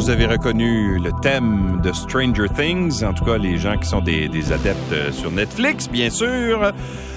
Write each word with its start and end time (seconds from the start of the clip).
vous 0.00 0.08
avez 0.08 0.24
reconnu 0.24 0.98
le 0.98 1.12
thème 1.20 1.78
de 1.84 1.92
Stranger 1.92 2.46
Things, 2.56 3.04
en 3.04 3.12
tout 3.12 3.22
cas 3.22 3.36
les 3.36 3.58
gens 3.58 3.76
qui 3.76 3.86
sont 3.86 4.00
des, 4.00 4.28
des 4.28 4.50
adeptes 4.50 4.92
euh, 4.92 5.12
sur 5.12 5.30
Netflix, 5.30 5.90
bien 5.90 6.08
sûr. 6.08 6.72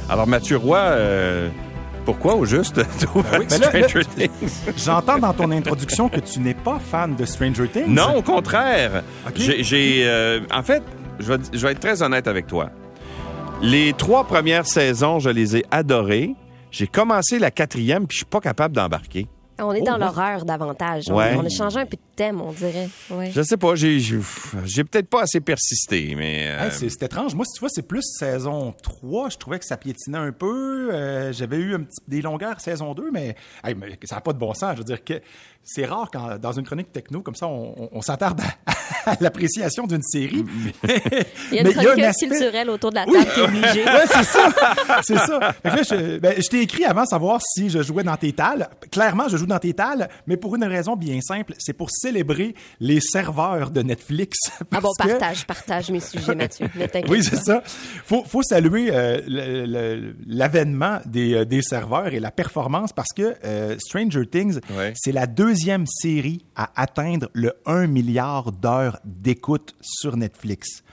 Alors 0.09 0.27
Mathieu 0.27 0.57
Roy, 0.57 0.77
euh, 0.77 1.49
pourquoi 2.03 2.35
au 2.35 2.43
juste 2.43 2.81
oui, 3.15 3.45
Stranger 3.47 4.03
Things? 4.03 4.73
J'entends 4.77 5.17
dans 5.17 5.31
ton 5.31 5.49
introduction 5.51 6.09
que 6.09 6.19
tu 6.19 6.41
n'es 6.41 6.53
pas 6.53 6.77
fan 6.77 7.15
de 7.15 7.23
Stranger 7.23 7.69
Things. 7.69 7.87
Non, 7.87 8.17
au 8.17 8.21
contraire. 8.21 9.03
Okay. 9.29 9.63
J'ai, 9.63 10.03
euh, 10.05 10.41
en 10.53 10.61
fait, 10.61 10.83
je 11.19 11.31
vais, 11.31 11.39
je 11.53 11.65
vais 11.65 11.71
être 11.71 11.79
très 11.79 12.03
honnête 12.03 12.27
avec 12.27 12.47
toi. 12.47 12.69
Les 13.61 13.93
trois 13.93 14.25
premières 14.25 14.67
saisons, 14.67 15.19
je 15.19 15.29
les 15.29 15.55
ai 15.55 15.65
adorées. 15.71 16.35
J'ai 16.69 16.87
commencé 16.87 17.39
la 17.39 17.49
quatrième, 17.49 18.07
puis 18.07 18.15
je 18.15 18.17
suis 18.17 18.25
pas 18.25 18.41
capable 18.41 18.75
d'embarquer. 18.75 19.27
On 19.59 19.71
est 19.73 19.81
dans 19.81 19.95
oh, 19.95 19.99
l'horreur 19.99 20.45
davantage. 20.45 21.09
Ouais. 21.09 21.35
On, 21.35 21.41
on, 21.41 21.45
a 21.45 21.49
changé 21.49 21.79
un 21.79 21.85
peu 21.85 21.95
de 21.95 22.15
thème, 22.15 22.41
on 22.41 22.51
dirait. 22.51 22.89
Ouais. 23.11 23.31
Je 23.31 23.41
sais 23.41 23.57
pas, 23.57 23.75
j'ai, 23.75 23.99
j'ai, 23.99 24.83
peut-être 24.83 25.09
pas 25.09 25.23
assez 25.23 25.39
persisté, 25.39 26.15
mais... 26.15 26.47
Euh... 26.47 26.65
Hey, 26.65 26.71
c'est, 26.71 26.89
c'est 26.89 27.03
étrange. 27.03 27.35
Moi, 27.35 27.45
si 27.45 27.53
tu 27.53 27.59
vois, 27.59 27.69
c'est 27.71 27.87
plus 27.87 28.01
saison 28.01 28.73
3. 28.81 29.29
Je 29.29 29.37
trouvais 29.37 29.59
que 29.59 29.65
ça 29.65 29.77
piétinait 29.77 30.17
un 30.17 30.31
peu. 30.31 30.89
Euh, 30.91 31.31
j'avais 31.33 31.57
eu 31.57 31.75
un 31.75 31.81
petit, 31.81 31.99
des 32.07 32.21
longueurs 32.21 32.59
saison 32.59 32.93
2, 32.93 33.11
mais, 33.11 33.35
hey, 33.63 33.75
mais 33.75 33.97
ça 34.03 34.15
n'a 34.15 34.21
pas 34.21 34.33
de 34.33 34.39
bon 34.39 34.53
sens. 34.53 34.73
Je 34.73 34.79
veux 34.79 34.83
dire 34.83 35.03
que 35.03 35.21
c'est 35.63 35.85
rare 35.85 36.09
quand, 36.11 36.39
dans 36.39 36.51
une 36.51 36.65
chronique 36.65 36.91
techno, 36.91 37.21
comme 37.21 37.35
ça, 37.35 37.47
on, 37.47 37.75
on, 37.77 37.89
on 37.91 38.01
s'attarde 38.01 38.41
à, 38.41 38.73
à 39.05 39.17
l'appréciation 39.21 39.87
d'une 39.87 40.03
série. 40.03 40.45
il 41.51 41.55
y 41.55 41.59
a 41.59 41.61
une 41.61 41.73
chronique 41.73 42.03
aspect... 42.03 42.27
culturelle 42.27 42.69
autour 42.69 42.91
de 42.91 42.95
la 42.95 43.05
table 43.05 43.25
qui 43.33 43.39
est 43.39 43.43
obligée. 43.43 43.85
ouais, 43.85 44.05
c'est 44.07 44.23
ça. 44.23 44.49
C'est 45.03 45.17
ça. 45.17 45.53
Fait 45.63 45.69
que 45.69 45.75
là, 45.75 45.83
je, 45.83 46.17
ben, 46.19 46.33
je 46.37 46.47
t'ai 46.47 46.61
écrit 46.61 46.85
avant 46.85 47.05
savoir 47.05 47.41
si 47.41 47.69
je 47.69 47.81
jouais 47.81 48.03
dans 48.03 48.17
tes 48.17 48.33
tales. 48.33 48.69
Clairement, 48.91 49.27
je 49.27 49.37
joue 49.37 49.45
dans 49.45 49.59
tes 49.59 49.73
tales, 49.73 50.09
mais 50.27 50.37
pour 50.37 50.55
une 50.55 50.63
raison 50.63 50.95
bien 50.95 51.19
simple, 51.21 51.53
c'est 51.57 51.73
pour 51.73 51.89
célébrer 51.91 52.55
les 52.79 52.99
serveurs 53.01 53.71
de 53.71 53.81
Netflix. 53.81 54.37
Ah 54.71 54.81
bon, 54.81 54.89
que... 54.99 55.07
partage, 55.07 55.45
partage 55.45 55.91
mes 55.91 55.99
sujets, 55.99 56.35
Mathieu. 56.35 56.67
oui, 57.07 57.23
c'est 57.23 57.43
ça. 57.43 57.63
Faut, 58.05 58.23
faut 58.23 58.41
saluer 58.43 58.89
euh, 58.91 60.13
l'avènement 60.27 60.99
des, 61.05 61.33
euh, 61.33 61.45
des 61.45 61.61
serveurs 61.61 62.13
et 62.13 62.19
la 62.19 62.31
performance 62.31 62.93
parce 62.93 63.13
que 63.15 63.35
euh, 63.43 63.77
Stranger 63.79 64.25
Things, 64.25 64.59
ouais. 64.77 64.93
c'est 64.95 65.11
la 65.11 65.27
deuxième 65.27 65.85
série 65.87 66.45
à 66.55 66.69
atteindre 66.75 67.29
le 67.33 67.53
1 67.65 67.87
milliard 67.87 68.51
d'heures 68.51 68.92
d'écoute 69.03 69.75
sur 69.81 70.17
Netflix. 70.17 70.83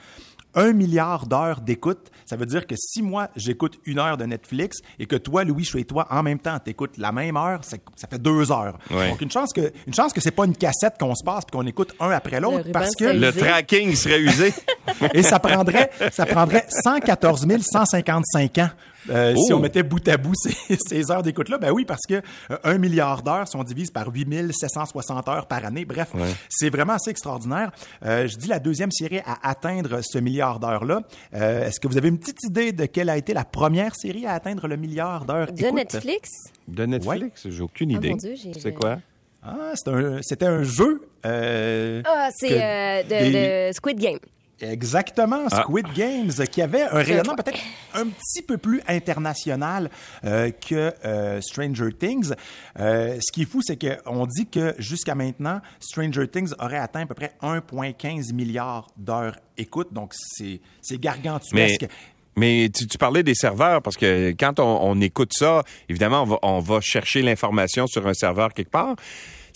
1 0.55 0.73
milliard 0.73 1.27
d'heures 1.27 1.61
d'écoute, 1.61 2.11
ça 2.25 2.35
veut 2.35 2.45
dire 2.45 2.67
que 2.67 2.75
si 2.77 3.01
moi, 3.01 3.29
j'écoute 3.35 3.79
une 3.85 3.99
heure 3.99 4.17
de 4.17 4.25
Netflix 4.25 4.79
et 4.99 5.05
que 5.05 5.15
toi, 5.15 5.43
Louis, 5.43 5.63
je 5.63 5.77
et 5.77 5.85
toi, 5.85 6.07
en 6.09 6.23
même 6.23 6.39
temps, 6.39 6.59
t'écoutes 6.59 6.97
la 6.97 7.11
même 7.11 7.37
heure, 7.37 7.63
ça, 7.63 7.77
ça 7.95 8.07
fait 8.07 8.19
deux 8.19 8.51
heures. 8.51 8.77
Ouais. 8.89 9.09
Donc, 9.09 9.21
une 9.21 9.31
chance 9.31 9.53
que, 9.53 9.71
une 9.87 9.93
chance 9.93 10.13
que 10.13 10.21
c'est 10.21 10.31
pas 10.31 10.45
une 10.45 10.55
cassette 10.55 10.95
qu'on 10.99 11.15
se 11.15 11.23
passe 11.23 11.45
puis 11.45 11.57
qu'on 11.57 11.65
écoute 11.65 11.93
un 11.99 12.09
après 12.09 12.39
l'autre 12.39 12.69
parce 12.71 12.95
que... 12.95 13.05
Le 13.05 13.31
tracking 13.31 13.95
serait 13.95 14.19
usé. 14.19 14.53
et 15.13 15.23
ça 15.23 15.39
prendrait, 15.39 15.89
ça 16.11 16.25
prendrait 16.25 16.65
114 16.83 17.47
155 17.61 18.57
ans 18.57 18.69
euh, 19.09 19.33
oh. 19.35 19.43
si 19.45 19.53
on 19.53 19.59
mettait 19.59 19.83
bout 19.83 20.05
à 20.07 20.17
bout 20.17 20.33
ces, 20.35 20.77
ces 20.77 21.11
heures 21.11 21.23
d'écoute-là, 21.23 21.57
ben 21.57 21.71
oui, 21.71 21.85
parce 21.85 22.05
que 22.07 22.15
euh, 22.15 22.57
un 22.63 22.77
milliard 22.77 23.23
d'heures, 23.23 23.47
si 23.47 23.55
on 23.55 23.63
divise 23.63 23.91
par 23.91 24.09
8760 24.09 25.27
heures 25.27 25.47
par 25.47 25.65
année, 25.65 25.85
bref, 25.85 26.13
ouais. 26.13 26.27
c'est 26.49 26.69
vraiment 26.69 26.93
assez 26.93 27.11
extraordinaire. 27.11 27.71
Euh, 28.05 28.27
je 28.27 28.37
dis 28.37 28.47
la 28.47 28.59
deuxième 28.59 28.91
série 28.91 29.19
à 29.19 29.49
atteindre 29.49 30.01
ce 30.01 30.19
milliard 30.19 30.59
d'heures-là. 30.59 31.01
Euh, 31.33 31.67
est-ce 31.67 31.79
que 31.79 31.87
vous 31.87 31.97
avez 31.97 32.09
une 32.09 32.19
petite 32.19 32.43
idée 32.43 32.71
de 32.71 32.85
quelle 32.85 33.09
a 33.09 33.17
été 33.17 33.33
la 33.33 33.43
première 33.45 33.95
série 33.95 34.25
à 34.25 34.33
atteindre 34.33 34.67
le 34.67 34.77
milliard 34.77 35.25
d'heures 35.25 35.51
De 35.51 35.59
écoute? 35.59 35.73
Netflix? 35.73 36.29
De 36.67 36.85
Netflix? 36.85 37.45
Ouais. 37.45 37.51
J'ai 37.51 37.61
aucune 37.61 37.91
idée. 37.91 38.13
Oh 38.13 38.51
c'est 38.59 38.73
quoi? 38.73 38.99
Ah, 39.43 39.73
c'était 39.75 40.45
un, 40.45 40.59
un, 40.59 40.63
jeu. 40.63 41.07
Euh, 41.25 42.03
ah, 42.05 42.29
c'est 42.31 43.03
de, 43.03 43.07
des... 43.09 43.69
de 43.69 43.73
Squid 43.73 43.99
Game. 43.99 44.19
Exactement, 44.61 45.49
Squid 45.49 45.85
ah. 45.89 45.93
Games, 45.95 46.31
qui 46.51 46.61
avait 46.61 46.83
un 46.83 47.01
rayonnement 47.01 47.35
peut-être 47.35 47.59
un 47.93 48.07
petit 48.07 48.41
peu 48.41 48.57
plus 48.57 48.81
international 48.87 49.89
euh, 50.23 50.51
que 50.51 50.93
euh, 51.05 51.41
Stranger 51.41 51.91
Things. 51.97 52.33
Euh, 52.79 53.17
ce 53.21 53.31
qui 53.31 53.43
est 53.43 53.45
fou, 53.45 53.61
c'est 53.61 53.77
qu'on 53.77 54.25
dit 54.25 54.47
que 54.47 54.75
jusqu'à 54.77 55.15
maintenant, 55.15 55.61
Stranger 55.79 56.27
Things 56.27 56.53
aurait 56.59 56.77
atteint 56.77 57.01
à 57.01 57.05
peu 57.05 57.15
près 57.15 57.33
1,15 57.41 58.33
milliard 58.33 58.87
d'heures 58.97 59.37
écoute, 59.57 59.89
donc 59.91 60.13
c'est 60.13 60.59
gargantuesque. 60.99 61.81
Mais... 61.81 61.89
Mais 62.37 62.69
tu, 62.73 62.87
tu, 62.87 62.97
parlais 62.97 63.23
des 63.23 63.35
serveurs 63.35 63.81
parce 63.81 63.97
que 63.97 64.31
quand 64.31 64.61
on, 64.61 64.79
on 64.83 65.01
écoute 65.01 65.31
ça, 65.33 65.63
évidemment, 65.89 66.23
on 66.23 66.25
va, 66.25 66.39
on 66.43 66.59
va 66.59 66.79
chercher 66.79 67.21
l'information 67.21 67.87
sur 67.87 68.07
un 68.07 68.13
serveur 68.13 68.53
quelque 68.53 68.71
part. 68.71 68.95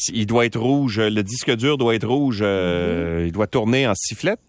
Il 0.10 0.26
doit 0.26 0.46
être 0.46 0.60
rouge, 0.60 1.00
le 1.00 1.24
disque 1.24 1.52
dur 1.56 1.78
doit 1.78 1.96
être 1.96 2.08
rouge, 2.08 2.40
euh, 2.42 3.22
mm-hmm. 3.22 3.28
il 3.28 3.32
doit 3.32 3.48
tourner 3.48 3.88
en 3.88 3.94
sifflette. 3.96 4.42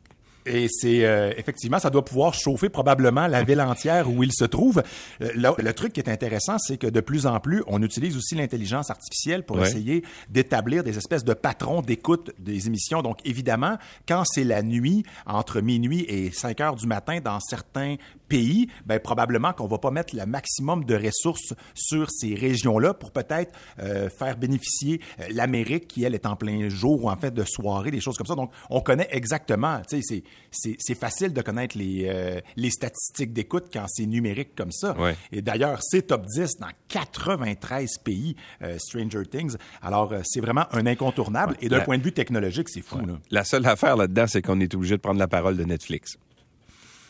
Et 0.46 0.68
c'est 0.70 1.04
euh, 1.04 1.32
effectivement, 1.36 1.78
ça 1.78 1.90
doit 1.90 2.04
pouvoir 2.04 2.34
chauffer 2.34 2.68
probablement 2.68 3.26
la 3.26 3.42
ville 3.42 3.60
entière 3.60 4.10
où 4.10 4.22
il 4.22 4.32
se 4.32 4.44
trouve. 4.44 4.82
Euh, 5.20 5.30
le, 5.34 5.50
le, 5.62 5.72
truc 5.72 5.92
qui 5.92 6.00
est 6.00 6.08
intéressant, 6.08 6.58
c'est 6.58 6.76
que 6.76 6.86
de 6.86 7.00
plus 7.00 7.26
en 7.26 7.40
plus, 7.40 7.62
on 7.66 7.82
utilise 7.82 8.16
aussi 8.16 8.34
l'intelligence 8.34 8.90
artificielle 8.90 9.44
pour 9.44 9.56
ouais. 9.56 9.68
essayer 9.68 10.04
d'établir 10.30 10.84
des 10.84 10.96
espèces 10.96 11.24
de 11.24 11.34
patrons 11.34 11.82
d'écoute 11.82 12.30
des 12.38 12.66
émissions. 12.66 13.02
Donc 13.02 13.18
évidemment, 13.24 13.76
quand 14.08 14.24
c'est 14.24 14.44
la 14.44 14.62
nuit, 14.62 15.04
entre 15.26 15.60
minuit 15.60 16.04
et 16.08 16.30
5 16.30 16.60
heures 16.60 16.76
du 16.76 16.86
matin, 16.86 17.18
dans 17.20 17.40
certains 17.40 17.96
pays, 18.28 18.68
ben 18.84 18.98
probablement 18.98 19.52
qu'on 19.52 19.66
va 19.66 19.78
pas 19.78 19.90
mettre 19.90 20.16
le 20.16 20.26
maximum 20.26 20.84
de 20.84 20.94
ressources 20.94 21.54
sur 21.74 22.10
ces 22.10 22.34
régions-là 22.34 22.94
pour 22.94 23.10
peut-être 23.10 23.52
euh, 23.80 24.08
faire 24.08 24.36
bénéficier 24.36 25.00
euh, 25.20 25.24
l'Amérique 25.30 25.88
qui 25.88 26.04
elle 26.04 26.14
est 26.14 26.26
en 26.26 26.36
plein 26.36 26.68
jour 26.68 27.04
ou 27.04 27.10
en 27.10 27.16
fait 27.16 27.32
de 27.32 27.44
soirée, 27.44 27.90
des 27.90 28.00
choses 28.00 28.16
comme 28.16 28.26
ça. 28.26 28.34
Donc 28.34 28.50
on 28.70 28.80
connaît 28.80 29.08
exactement, 29.10 29.80
tu 29.88 29.96
sais, 29.96 30.02
c'est 30.02 30.22
c'est 30.50 30.94
facile 30.94 31.32
de 31.32 31.42
connaître 31.42 31.76
les 31.76 32.06
euh, 32.06 32.40
les 32.56 32.70
statistiques 32.70 33.32
d'écoute 33.32 33.66
quand 33.72 33.84
c'est 33.88 34.06
numérique 34.06 34.54
comme 34.56 34.72
ça. 34.72 34.98
Ouais. 34.98 35.16
Et 35.32 35.42
d'ailleurs, 35.42 35.80
c'est 35.82 36.02
top 36.02 36.26
10 36.26 36.58
dans 36.58 36.68
93 36.88 37.98
pays 38.04 38.36
euh, 38.62 38.78
Stranger 38.78 39.22
Things. 39.30 39.56
Alors 39.82 40.14
c'est 40.24 40.40
vraiment 40.40 40.66
un 40.72 40.86
incontournable 40.86 41.52
ouais. 41.52 41.66
et 41.66 41.68
d'un 41.68 41.80
point 41.80 41.98
de 41.98 42.02
vue 42.02 42.12
technologique, 42.12 42.68
c'est 42.68 42.82
fou 42.82 42.98
ouais. 42.98 43.06
là. 43.06 43.18
La 43.30 43.44
seule 43.44 43.66
affaire 43.66 43.96
là-dedans, 43.96 44.26
c'est 44.26 44.42
qu'on 44.42 44.60
est 44.60 44.74
obligé 44.74 44.96
de 44.96 45.00
prendre 45.02 45.18
la 45.18 45.28
parole 45.28 45.56
de 45.56 45.64
Netflix. 45.64 46.16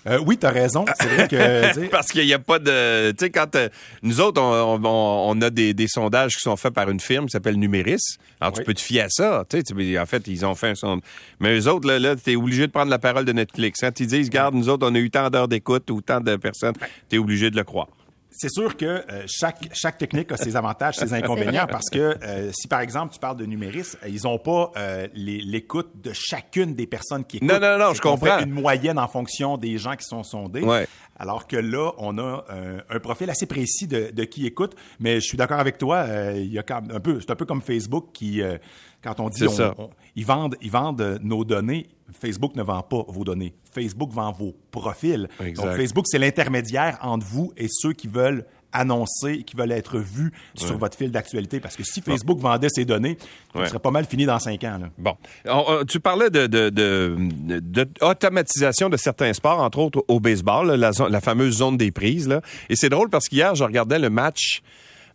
Euh, 0.06 0.20
oui, 0.24 0.38
t'as 0.38 0.50
raison. 0.50 0.84
C'est 1.00 1.08
vrai 1.08 1.28
que 1.28 1.86
parce 1.90 2.12
qu'il 2.12 2.24
n'y 2.24 2.32
a 2.32 2.38
pas 2.38 2.58
de, 2.58 3.10
tu 3.10 3.24
sais, 3.24 3.30
quand 3.30 3.54
euh, 3.56 3.68
nous 4.02 4.20
autres, 4.20 4.40
on, 4.40 4.80
on, 4.84 5.36
on 5.36 5.42
a 5.42 5.50
des, 5.50 5.74
des, 5.74 5.88
sondages 5.88 6.36
qui 6.36 6.42
sont 6.42 6.56
faits 6.56 6.72
par 6.72 6.88
une 6.90 7.00
firme 7.00 7.26
qui 7.26 7.32
s'appelle 7.32 7.56
Numéris. 7.56 8.18
Alors 8.40 8.52
oui. 8.54 8.60
tu 8.60 8.64
peux 8.64 8.74
te 8.74 8.80
fier 8.80 9.02
à 9.02 9.08
ça. 9.08 9.44
Tu 9.48 9.60
sais, 9.64 9.98
en 9.98 10.06
fait, 10.06 10.26
ils 10.28 10.46
ont 10.46 10.54
fait 10.54 10.70
un 10.70 10.74
sondage. 10.74 11.02
Mais 11.40 11.58
eux 11.58 11.68
autres, 11.68 11.88
là, 11.88 11.98
là 11.98 12.14
t'es 12.16 12.36
obligé 12.36 12.66
de 12.66 12.72
prendre 12.72 12.90
la 12.90 12.98
parole 12.98 13.24
de 13.24 13.32
Netflix. 13.32 13.80
Quand 13.80 13.98
ils 13.98 14.06
disent, 14.06 14.30
garde, 14.30 14.54
nous 14.54 14.68
autres, 14.68 14.86
on 14.88 14.94
a 14.94 14.98
eu 14.98 15.10
tant 15.10 15.28
d'heures 15.30 15.48
d'écoute 15.48 15.90
ou 15.90 16.00
tant 16.00 16.20
de 16.20 16.36
personnes, 16.36 16.74
t'es 17.08 17.18
obligé 17.18 17.50
de 17.50 17.56
le 17.56 17.64
croire 17.64 17.88
c'est 18.36 18.50
sûr 18.50 18.76
que 18.76 18.84
euh, 18.84 19.24
chaque, 19.26 19.68
chaque 19.72 19.96
technique 19.96 20.30
a 20.30 20.36
ses 20.36 20.56
avantages, 20.56 20.96
ses 20.96 21.12
inconvénients, 21.14 21.66
parce 21.66 21.88
que 21.90 22.16
euh, 22.22 22.50
si 22.52 22.68
par 22.68 22.80
exemple 22.80 23.14
tu 23.14 23.18
parles 23.18 23.36
de 23.36 23.46
numérisme, 23.46 23.98
ils 24.06 24.22
n'ont 24.24 24.38
pas 24.38 24.72
euh, 24.76 25.08
l'écoute 25.14 25.90
de 26.02 26.12
chacune 26.12 26.74
des 26.74 26.86
personnes 26.86 27.24
qui 27.24 27.38
écoutent. 27.38 27.48
Non, 27.48 27.60
non, 27.60 27.78
non, 27.78 27.94
je 27.94 28.00
comprends. 28.00 28.38
Fait 28.38 28.44
une 28.44 28.50
moyenne 28.50 28.98
en 28.98 29.08
fonction 29.08 29.56
des 29.56 29.78
gens 29.78 29.96
qui 29.96 30.04
sont 30.04 30.22
sondés. 30.22 30.62
Ouais. 30.62 30.86
Alors 31.18 31.46
que 31.46 31.56
là, 31.56 31.92
on 31.98 32.18
a 32.18 32.44
un, 32.48 32.94
un 32.94 33.00
profil 33.00 33.30
assez 33.30 33.46
précis 33.46 33.86
de, 33.86 34.10
de, 34.12 34.24
qui 34.24 34.46
écoute. 34.46 34.74
Mais 35.00 35.16
je 35.16 35.26
suis 35.26 35.38
d'accord 35.38 35.60
avec 35.60 35.78
toi, 35.78 35.98
euh, 35.98 36.34
il 36.36 36.52
y 36.52 36.58
a 36.58 36.64
un 36.70 37.00
peu, 37.00 37.20
c'est 37.20 37.30
un 37.30 37.36
peu 37.36 37.46
comme 37.46 37.62
Facebook 37.62 38.08
qui, 38.12 38.42
euh, 38.42 38.58
quand 39.02 39.18
on 39.20 39.28
dit, 39.28 39.46
on, 39.46 39.74
on, 39.78 39.90
ils 40.14 40.26
vendent, 40.26 40.56
ils 40.60 40.70
vendent 40.70 41.18
nos 41.22 41.44
données. 41.44 41.88
Facebook 42.12 42.54
ne 42.54 42.62
vend 42.62 42.82
pas 42.82 43.04
vos 43.08 43.24
données. 43.24 43.54
Facebook 43.72 44.12
vend 44.12 44.32
vos 44.32 44.54
profils. 44.70 45.28
Exact. 45.40 45.64
Donc 45.66 45.76
Facebook, 45.76 46.04
c'est 46.08 46.18
l'intermédiaire 46.18 46.98
entre 47.02 47.26
vous 47.26 47.52
et 47.56 47.66
ceux 47.68 47.92
qui 47.92 48.08
veulent 48.08 48.44
annoncer, 48.78 49.42
qui 49.42 49.56
veulent 49.56 49.72
être 49.72 49.98
vus 49.98 50.32
ouais. 50.32 50.66
sur 50.66 50.78
votre 50.78 50.96
fil 50.96 51.10
d'actualité. 51.10 51.60
Parce 51.60 51.76
que 51.76 51.82
si 51.84 52.00
Facebook 52.00 52.38
bon. 52.38 52.50
vendait 52.50 52.68
ces 52.68 52.84
données, 52.84 53.16
ouais. 53.54 53.62
ça 53.62 53.68
serait 53.70 53.78
pas 53.78 53.90
mal 53.90 54.04
fini 54.04 54.26
dans 54.26 54.38
cinq 54.38 54.64
ans. 54.64 54.78
Là. 54.80 54.88
Bon. 54.98 55.16
On, 55.46 55.64
on, 55.68 55.84
tu 55.84 56.00
parlais 56.00 56.30
de, 56.30 56.46
de, 56.46 56.70
de, 56.70 57.16
de, 57.60 57.88
automatisation 58.00 58.88
de 58.88 58.96
certains 58.96 59.32
sports, 59.32 59.60
entre 59.60 59.78
autres 59.78 60.04
au 60.08 60.20
baseball, 60.20 60.72
la, 60.72 60.90
la 61.08 61.20
fameuse 61.20 61.56
zone 61.58 61.76
des 61.76 61.90
prises. 61.90 62.28
Là. 62.28 62.40
Et 62.68 62.76
c'est 62.76 62.88
drôle 62.88 63.10
parce 63.10 63.28
qu'hier, 63.28 63.54
je 63.54 63.64
regardais 63.64 63.98
le 63.98 64.10
match 64.10 64.62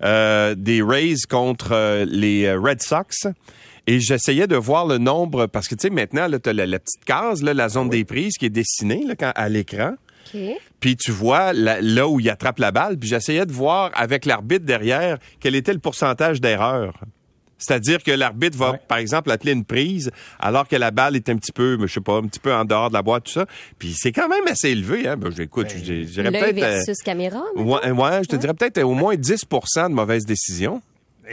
euh, 0.04 0.56
des 0.56 0.82
Rays 0.82 1.16
contre 1.30 1.72
euh, 1.74 2.06
les 2.08 2.54
Red 2.54 2.82
Sox. 2.82 3.28
Et 3.88 4.00
j'essayais 4.00 4.48
de 4.48 4.56
voir 4.56 4.86
le 4.86 5.00
nombre, 5.00 5.48
parce 5.48 5.68
que 5.68 5.76
tu 5.76 5.82
sais, 5.82 5.90
maintenant, 5.90 6.28
tu 6.30 6.50
as 6.50 6.54
la, 6.54 6.68
la, 6.68 6.80
petite 6.80 7.04
case, 7.04 7.42
là, 7.42 7.54
la 7.54 7.68
zone 7.68 7.90
oui. 7.90 7.98
des 7.98 8.06
prises 8.06 8.38
qui 8.38 8.46
est 8.46 8.52
dessinée 8.52 9.04
là, 9.08 9.16
quand, 9.16 9.32
à 9.36 9.50
l'écran. 9.50 9.96
Okay. 10.28 10.58
Puis 10.80 10.96
tu 10.96 11.12
vois 11.12 11.54
là, 11.54 11.80
là, 11.82 12.08
où 12.08 12.20
il 12.20 12.30
attrape 12.30 12.60
la 12.60 12.72
balle, 12.72 12.98
puis 12.98 13.10
j'essayais 13.10 13.46
de 13.46 13.52
voir 13.52 13.92
avec 13.94 14.26
l'arbitre 14.26 14.66
derrière 14.66 15.18
quel 15.40 15.56
était 15.56 15.74
le 15.74 15.80
pourcentage 15.80 16.42
d'erreur. 16.42 16.94
C'est-à-dire 17.62 18.02
que 18.02 18.12
l'arbitre 18.12 18.58
va, 18.58 18.72
ouais. 18.72 18.82
par 18.88 18.98
exemple, 18.98 19.30
appeler 19.30 19.52
une 19.52 19.66
prise 19.66 20.10
alors 20.40 20.68
que 20.68 20.76
la 20.76 20.90
balle 20.90 21.16
est 21.16 21.30
un 21.30 21.36
petit 21.36 21.52
peu, 21.52 21.78
je 21.80 21.94
sais 21.94 22.02
pas, 22.02 22.18
un 22.18 22.24
petit 22.24 22.40
peu 22.40 22.52
en 22.52 22.66
dehors 22.66 22.90
de 22.90 22.96
la 22.96 23.04
boîte, 23.04 23.26
tout 23.26 23.32
ça. 23.32 23.46
Puis 23.78 23.94
c'est 23.96 24.12
quand 24.12 24.28
même 24.28 24.48
assez 24.48 24.70
élevé. 24.70 25.08
Hein? 25.08 25.16
Ben, 25.16 25.32
j'écoute, 25.32 25.68
ben, 25.68 25.86
je 25.86 26.04
dirais 26.04 26.32
peut-être... 26.32 26.56
versus 26.56 26.98
caméra. 27.04 27.44
Ouais, 27.56 27.92
ouais, 27.92 28.24
je 28.24 28.28
te 28.28 28.34
ouais. 28.34 28.40
dirais 28.40 28.54
peut-être 28.56 28.82
au 28.82 28.96
moins 28.96 29.16
10% 29.16 29.90
de 29.90 29.94
mauvaises 29.94 30.26
décisions. 30.26 30.82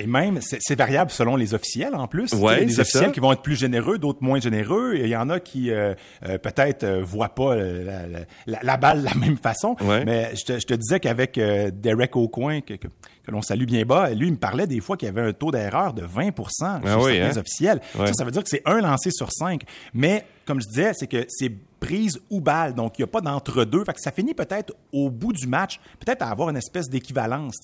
Et 0.01 0.07
même, 0.07 0.39
c'est 0.41 0.77
variable 0.77 1.11
selon 1.11 1.37
les 1.37 1.55
officiels 1.55 1.95
en 1.95 2.07
plus. 2.07 2.33
Ouais, 2.33 2.65
des 2.65 2.81
officiels 2.81 3.13
qui 3.13 3.21
vont 3.21 3.33
être 3.33 3.43
plus 3.43 3.57
généreux, 3.57 3.99
d'autres 3.99 4.23
moins 4.23 4.41
généreux. 4.41 4.95
Et 4.95 5.05
il 5.05 5.09
y 5.09 5.17
en 5.17 5.29
a 5.29 5.41
qui 5.41 5.71
euh, 5.71 5.95
euh, 6.27 6.39
peut-être 6.39 6.85
euh, 6.85 7.03
voient 7.03 7.35
pas 7.35 7.57
la, 7.57 8.07
la, 8.47 8.59
la, 8.63 8.77
balle 8.77 9.01
de 9.01 9.05
la 9.07 9.15
même 9.15 9.37
façon. 9.37 9.77
Mais 10.07 10.35
je 10.37 10.45
te, 10.45 10.59
je 10.61 10.67
te 10.67 10.75
disais 10.75 11.01
qu'avec 11.01 11.39
Derek 11.39 12.17
Aucoin, 12.17 12.61
que, 12.61 12.75
que, 12.75 12.87
que 12.87 13.31
l'on 13.31 13.43
salue 13.43 13.65
bien 13.65 13.85
bas, 13.85 14.11
lui, 14.11 14.29
il 14.29 14.33
me 14.33 14.39
parlait 14.39 14.67
des 14.67 14.81
fois 14.81 14.97
qu'il 14.97 15.07
y 15.07 15.11
avait 15.11 15.23
un 15.23 15.33
taux 15.33 15.51
d'erreur 15.51 15.95
de 15.95 16.03
20% 16.03 16.07
chez 16.07 16.63
ah 16.63 16.81
certains 16.83 17.37
hein? 17.37 17.41
officiels. 17.41 17.81
Ça, 17.95 18.13
ça 18.13 18.25
veut 18.25 18.31
dire 18.31 18.43
que 18.43 18.51
c'est 18.51 18.63
un 18.67 18.81
lancé 18.81 19.11
sur 19.11 19.33
cinq. 19.33 19.63
Mais 19.95 20.25
comme 20.49 20.63
je 20.63 20.67
disais, 20.67 20.93
c'est 20.95 21.07
que 21.07 21.27
c'est 21.29 21.53
prise 21.79 22.19
ou 22.31 22.41
balle. 22.41 22.75
Donc, 22.75 22.99
il 22.99 23.03
n'y 23.03 23.05
a 23.05 23.09
pas 23.09 23.21
d'entre-deux. 23.21 23.85
Fait 23.85 23.93
que 23.93 24.01
ça 24.01 24.11
finit 24.11 24.35
peut-être 24.35 24.73
au 24.93 25.11
bout 25.11 25.33
du 25.33 25.47
match, 25.47 25.79
peut-être 26.01 26.23
à 26.23 26.31
avoir 26.31 26.49
une 26.49 26.57
espèce 26.57 26.89
d'équivalence. 26.89 27.57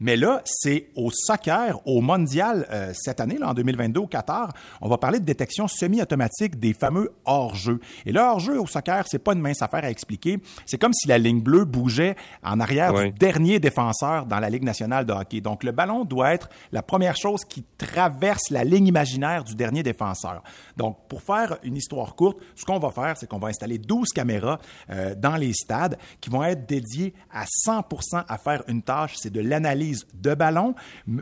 Mais 0.00 0.16
là, 0.16 0.42
c'est 0.44 0.88
au 0.96 1.10
soccer, 1.12 1.80
au 1.86 2.00
mondial 2.00 2.66
euh, 2.70 2.92
cette 2.94 3.20
année, 3.20 3.38
là, 3.38 3.50
en 3.50 3.54
2022 3.54 4.00
au 4.00 4.06
Qatar, 4.06 4.52
on 4.80 4.88
va 4.88 4.98
parler 4.98 5.20
de 5.20 5.24
détection 5.24 5.68
semi-automatique 5.68 6.58
des 6.58 6.74
fameux 6.74 7.12
hors-jeux. 7.24 7.80
Et 8.04 8.12
le 8.12 8.20
hors-jeu 8.20 8.60
au 8.60 8.66
soccer, 8.66 9.04
c'est 9.08 9.18
pas 9.18 9.32
une 9.32 9.40
mince 9.40 9.62
affaire 9.62 9.84
à 9.84 9.90
expliquer. 9.90 10.40
C'est 10.66 10.78
comme 10.78 10.92
si 10.92 11.08
la 11.08 11.18
ligne 11.18 11.40
bleue 11.40 11.64
bougeait 11.64 12.16
en 12.42 12.60
arrière 12.60 12.92
du 12.92 13.12
dernier 13.12 13.60
défenseur 13.60 14.26
dans 14.26 14.40
la 14.40 14.50
Ligue 14.50 14.64
nationale 14.64 15.06
de 15.06 15.12
hockey. 15.12 15.40
Donc, 15.40 15.64
le 15.64 15.72
ballon 15.72 16.04
doit 16.04 16.34
être 16.34 16.48
la 16.72 16.82
première 16.82 17.16
chose 17.16 17.44
qui 17.44 17.64
traverse 17.78 18.50
la 18.50 18.64
ligne 18.64 18.88
imaginaire 18.88 19.44
du 19.44 19.54
dernier 19.54 19.82
défenseur. 19.82 20.42
Donc, 20.76 20.98
pour 21.08 21.22
faire 21.22 21.58
une 21.62 21.76
histoire 21.76 22.14
courte, 22.14 22.23
ce 22.54 22.64
qu'on 22.64 22.78
va 22.78 22.90
faire, 22.90 23.16
c'est 23.16 23.28
qu'on 23.28 23.38
va 23.38 23.48
installer 23.48 23.78
12 23.78 24.08
caméras 24.10 24.58
euh, 24.90 25.14
dans 25.14 25.36
les 25.36 25.52
stades 25.52 25.98
qui 26.20 26.30
vont 26.30 26.42
être 26.44 26.66
dédiées 26.66 27.14
à 27.32 27.44
100% 27.44 28.24
à 28.28 28.38
faire 28.38 28.62
une 28.68 28.82
tâche, 28.82 29.14
c'est 29.16 29.32
de 29.32 29.40
l'analyse 29.40 30.06
de 30.14 30.34
ballon, 30.34 30.74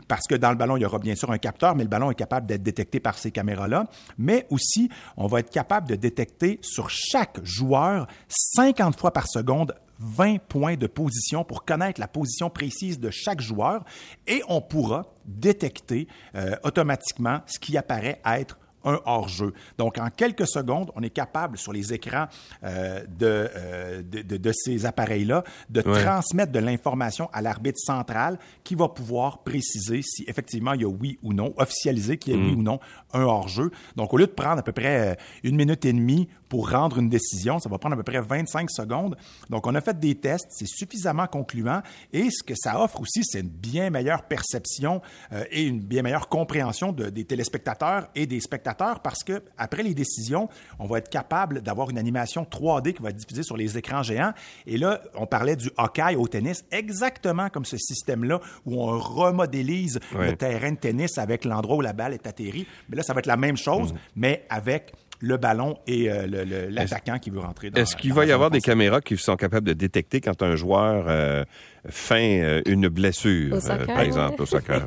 parce 0.07 0.27
que 0.27 0.35
dans 0.35 0.49
le 0.49 0.55
ballon, 0.55 0.77
il 0.77 0.81
y 0.81 0.85
aura 0.85 0.99
bien 0.99 1.15
sûr 1.15 1.31
un 1.31 1.37
capteur, 1.37 1.75
mais 1.75 1.83
le 1.83 1.89
ballon 1.89 2.11
est 2.11 2.15
capable 2.15 2.47
d'être 2.47 2.63
détecté 2.63 2.99
par 2.99 3.17
ces 3.17 3.31
caméras-là. 3.31 3.85
Mais 4.17 4.47
aussi, 4.49 4.89
on 5.17 5.27
va 5.27 5.39
être 5.39 5.49
capable 5.49 5.87
de 5.87 5.95
détecter 5.95 6.59
sur 6.61 6.89
chaque 6.89 7.43
joueur 7.43 8.07
50 8.27 8.99
fois 8.99 9.11
par 9.11 9.27
seconde 9.27 9.73
20 9.99 10.39
points 10.39 10.75
de 10.75 10.87
position 10.87 11.43
pour 11.43 11.65
connaître 11.65 11.99
la 11.99 12.07
position 12.07 12.49
précise 12.49 12.99
de 12.99 13.09
chaque 13.09 13.41
joueur 13.41 13.83
et 14.27 14.41
on 14.49 14.61
pourra 14.61 15.05
détecter 15.25 16.07
euh, 16.35 16.55
automatiquement 16.63 17.41
ce 17.45 17.59
qui 17.59 17.77
apparaît 17.77 18.21
être 18.25 18.59
un 18.83 18.99
hors-jeu. 19.05 19.53
Donc, 19.77 19.97
en 19.97 20.09
quelques 20.09 20.47
secondes, 20.47 20.91
on 20.95 21.01
est 21.01 21.09
capable 21.09 21.57
sur 21.57 21.73
les 21.73 21.93
écrans 21.93 22.27
euh, 22.63 23.01
euh, 23.21 24.01
de, 24.01 24.21
de, 24.21 24.37
de, 24.37 24.51
ces 24.51 24.85
appareils-là 24.85 25.43
de 25.69 25.81
transmettre 25.81 26.51
de 26.51 26.59
l'information 26.59 27.29
à 27.33 27.41
l'arbitre 27.41 27.79
central 27.79 28.37
qui 28.63 28.75
va 28.75 28.89
pouvoir 28.89 29.43
préciser 29.43 30.01
si 30.01 30.25
effectivement 30.27 30.73
il 30.73 30.81
y 30.81 30.85
a 30.85 30.87
oui 30.87 31.17
ou 31.23 31.33
non, 31.33 31.53
officialiser 31.57 32.17
qu'il 32.17 32.33
y 32.33 32.35
a 32.35 32.39
oui 32.39 32.55
mm. 32.55 32.59
ou 32.59 32.63
non 32.63 32.79
un 33.13 33.23
hors-jeu. 33.23 33.71
Donc, 33.95 34.13
au 34.13 34.17
lieu 34.17 34.27
de 34.27 34.31
prendre 34.31 34.59
à 34.59 34.63
peu 34.63 34.71
près 34.71 35.11
euh, 35.11 35.15
une 35.43 35.55
minute 35.55 35.85
et 35.85 35.93
demie 35.93 36.27
pour 36.53 36.69
rendre 36.69 36.99
une 36.99 37.09
décision, 37.09 37.57
ça 37.57 37.67
va 37.67 37.79
prendre 37.79 37.95
à 37.95 37.97
peu 37.97 38.03
près 38.03 38.21
25 38.21 38.69
secondes. 38.69 39.17
Donc, 39.49 39.65
on 39.65 39.73
a 39.73 39.81
fait 39.81 39.99
des 39.99 40.13
tests, 40.13 40.45
c'est 40.51 40.67
suffisamment 40.67 41.25
concluant 41.25 41.81
et 42.11 42.29
ce 42.29 42.43
que 42.43 42.53
ça 42.55 42.79
offre 42.79 43.01
aussi, 43.01 43.23
c'est 43.23 43.39
une 43.39 43.49
bien 43.49 43.89
meilleure 43.89 44.21
perception 44.27 45.01
et 45.49 45.63
une 45.63 45.79
bien 45.79 46.03
meilleure 46.03 46.29
compréhension 46.29 46.91
de, 46.91 47.09
des 47.09 47.25
téléspectateurs 47.25 48.07
et 48.13 48.27
des 48.27 48.39
spectateurs 48.39 48.99
parce 48.99 49.23
que 49.23 49.41
après 49.57 49.81
les 49.81 49.95
décisions, 49.95 50.47
on 50.77 50.85
va 50.85 50.99
être 50.99 51.09
capable 51.09 51.63
d'avoir 51.63 51.89
une 51.89 51.97
animation 51.97 52.43
3D 52.43 52.93
qui 52.93 53.01
va 53.01 53.09
être 53.09 53.15
diffusée 53.15 53.41
sur 53.41 53.57
les 53.57 53.75
écrans 53.79 54.03
géants. 54.03 54.33
Et 54.67 54.77
là, 54.77 55.01
on 55.15 55.25
parlait 55.25 55.55
du 55.55 55.71
hockey 55.77 56.15
au 56.15 56.27
tennis, 56.27 56.65
exactement 56.69 57.49
comme 57.49 57.65
ce 57.65 57.77
système-là 57.77 58.39
où 58.67 58.79
on 58.79 58.99
remodélise 58.99 59.99
le 60.15 60.35
terrain 60.35 60.73
de 60.73 60.77
tennis 60.77 61.17
avec 61.17 61.45
l'endroit 61.45 61.77
où 61.77 61.81
la 61.81 61.93
balle 61.93 62.13
est 62.13 62.27
atterrie. 62.27 62.67
Mais 62.89 62.97
là, 62.97 63.01
ça 63.01 63.13
va 63.13 63.21
être 63.21 63.25
la 63.25 63.37
même 63.37 63.57
chose, 63.57 63.91
mhm. 63.91 63.99
mais 64.17 64.45
avec 64.51 64.93
le 65.23 65.37
ballon 65.37 65.77
et 65.87 66.11
euh, 66.11 66.69
l'attaquant 66.69 67.17
qui 67.17 67.29
veut 67.29 67.39
rentrer 67.39 67.71
dans 67.71 67.81
Est-ce 67.81 67.95
qu'il 67.95 68.13
va 68.13 68.25
y 68.25 68.31
avoir 68.33 68.51
des 68.51 68.59
caméras 68.59 68.99
qui 68.99 69.15
sont 69.15 69.37
capables 69.37 69.65
de 69.65 69.71
détecter 69.73 70.19
quand 70.19 70.43
un 70.43 70.57
joueur 70.57 71.05
euh, 71.07 71.45
fin 71.89 72.15
euh, 72.15 72.61
une 72.65 72.87
blessure, 72.87 73.55
euh, 73.55 73.85
par 73.85 74.01
exemple, 74.01 74.41
au 74.41 74.45
soccer. 74.45 74.85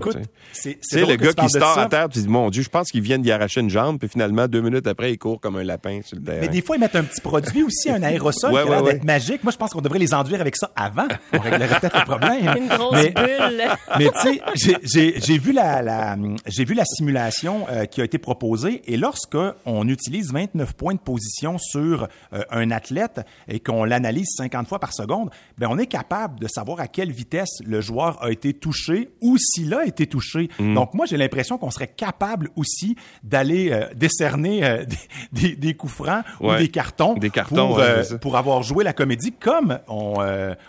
C'est 0.53 0.79
le 0.95 1.17
gars 1.17 1.33
qui 1.33 1.49
se 1.49 1.59
tord 1.59 1.79
à 1.79 1.87
terre, 1.87 2.09
tu 2.09 2.21
dis, 2.21 2.29
mon 2.29 2.49
Dieu, 2.51 2.63
je 2.63 2.71
pense 2.71 2.91
qu'il 2.91 3.03
vient 3.03 3.19
d'y 3.19 3.31
arracher 3.31 3.61
une 3.61 3.71
jambe, 3.71 3.99
puis 3.99 4.09
finalement, 4.09 4.49
deux 4.49 4.63
minutes 4.63 4.87
après, 4.87 5.13
il 5.13 5.19
court 5.19 5.41
comme 5.41 5.57
un 5.57 5.65
lapin 5.65 6.01
sur 6.03 6.17
le 6.17 6.25
terrain. 6.25 6.39
Mais 6.41 6.49
des 6.49 6.63
fois, 6.63 6.77
ils 6.77 6.81
mettent 6.81 6.97
un 6.97 7.05
petit 7.05 7.21
produit 7.21 7.63
aussi, 7.63 7.91
un 7.91 8.03
aérosol 8.03 8.51
qui 8.53 8.59
a 8.59 8.65
l'air 8.65 8.83
d'être 8.83 9.05
magique. 9.05 9.45
Moi, 9.45 9.53
je 9.53 9.59
pense 9.59 9.73
qu'on 9.73 9.83
devrait 9.83 9.99
les 9.99 10.15
enduire 10.15 10.41
avec 10.41 10.57
ça 10.57 10.71
avant. 10.75 11.09
On 11.33 11.39
réglerait 11.39 11.81
peut-être 11.81 11.99
le 11.99 12.05
problème. 12.05 12.57
Une 12.57 12.69
grosse 12.69 12.93
mais, 12.93 13.11
bulle. 13.11 13.63
Mais 13.99 14.09
tu 14.23 14.67
sais, 14.85 15.15
j'ai 15.23 15.39
vu 15.39 15.53
la, 15.53 15.83
la 15.83 16.17
j'ai 16.47 16.65
vu 16.65 16.75
la 16.75 16.85
simulation 16.85 17.67
euh, 17.71 17.85
qui 17.85 18.01
a 18.01 18.05
été 18.05 18.19
proposée, 18.19 18.83
et 18.87 18.97
lorsque 18.97 19.37
on 19.65 19.89
utilise 19.89 20.33
29 20.33 20.73
points 20.75 20.95
de 20.95 21.01
position 21.01 21.59
sur 21.59 22.09
un 22.51 22.71
athlète 22.71 23.21
et 23.49 23.61
qu'on 23.61 23.85
l'analyse 23.85 24.29
50 24.37 24.69
fois 24.69 24.79
par 24.79 24.93
seconde, 24.93 25.31
ben 25.59 25.69
on 25.71 25.79
est 25.79 25.87
capable 25.87 26.41
de 26.41 26.49
savoir 26.49 26.81
à 26.81 26.86
à 26.87 26.89
quelle 26.89 27.11
vitesse 27.11 27.59
le 27.67 27.81
joueur 27.81 28.23
a 28.23 28.31
été 28.31 28.55
touché 28.55 29.11
ou 29.21 29.37
s'il 29.39 29.75
a 29.75 29.85
été 29.85 30.07
touché. 30.07 30.49
Mm. 30.61 30.75
Donc 30.75 30.95
moi, 30.95 31.05
j'ai 31.05 31.17
l'impression 31.17 31.59
qu'on 31.59 31.73
serait 31.73 31.89
capable 31.89 32.51
aussi 32.55 32.95
d'aller 33.25 33.73
euh, 33.73 33.87
décerner 33.97 34.65
euh, 34.65 34.85
des, 35.33 35.57
des, 35.57 35.75
coups 35.75 35.93
francs 35.93 36.25
ou 36.41 36.55
des 36.55 36.69
cartons, 36.69 37.15
des 37.15 37.31
cartons 37.31 37.69
pour, 37.69 37.81
euh, 37.81 38.05
pour, 38.21 38.37
avoir 38.37 38.63
joué 38.63 38.85
la 38.85 38.93
comédie 38.93 39.33
comme 39.33 39.81
on, 39.89 40.15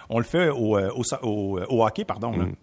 on 0.09 0.17
le 0.17 0.23
fait 0.23 0.49
au, 0.49 0.79
au, 0.79 1.03
au, 1.69 1.85
hockey. 1.85 2.03
Pardon, 2.03 2.31
mm. 2.31 2.53